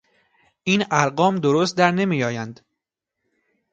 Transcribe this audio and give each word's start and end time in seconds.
این 0.63 0.83
ارقام 0.91 1.35
درست 1.35 1.77
در 1.77 1.91
نمیآید. 1.91 2.61